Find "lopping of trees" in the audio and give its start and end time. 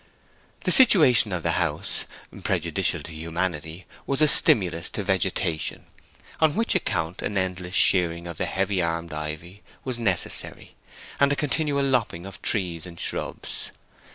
11.85-12.87